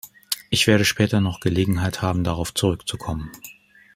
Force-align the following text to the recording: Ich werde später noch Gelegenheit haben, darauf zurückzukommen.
Ich 0.49 0.65
werde 0.65 0.83
später 0.83 1.21
noch 1.21 1.41
Gelegenheit 1.41 2.01
haben, 2.01 2.23
darauf 2.23 2.55
zurückzukommen. 2.55 3.29